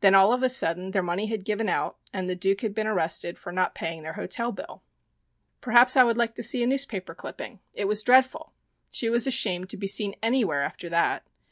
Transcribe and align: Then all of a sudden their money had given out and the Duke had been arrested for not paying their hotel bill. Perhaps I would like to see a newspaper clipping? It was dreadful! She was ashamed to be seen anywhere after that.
Then 0.00 0.16
all 0.16 0.32
of 0.32 0.42
a 0.42 0.48
sudden 0.48 0.90
their 0.90 1.04
money 1.04 1.26
had 1.28 1.44
given 1.44 1.68
out 1.68 1.96
and 2.12 2.28
the 2.28 2.34
Duke 2.34 2.62
had 2.62 2.74
been 2.74 2.88
arrested 2.88 3.38
for 3.38 3.52
not 3.52 3.76
paying 3.76 4.02
their 4.02 4.14
hotel 4.14 4.50
bill. 4.50 4.82
Perhaps 5.60 5.96
I 5.96 6.02
would 6.02 6.18
like 6.18 6.34
to 6.34 6.42
see 6.42 6.64
a 6.64 6.66
newspaper 6.66 7.14
clipping? 7.14 7.60
It 7.72 7.86
was 7.86 8.02
dreadful! 8.02 8.54
She 8.90 9.08
was 9.08 9.28
ashamed 9.28 9.70
to 9.70 9.76
be 9.76 9.86
seen 9.86 10.16
anywhere 10.20 10.62
after 10.64 10.88
that. 10.88 11.24